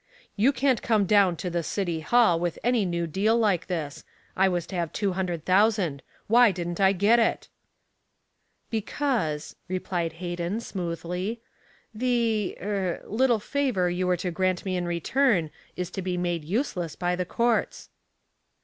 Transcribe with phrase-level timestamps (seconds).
[0.35, 4.03] You can't come down to the City Hall with any new deal like this.
[4.35, 6.01] I was to have two hundred thousand.
[6.25, 7.49] Why didn't I get it?"
[8.71, 11.39] "Because," replied Hayden smoothly,
[11.93, 16.43] "the er little favor you were to grant me in return is to be made
[16.43, 17.89] useless by the courts."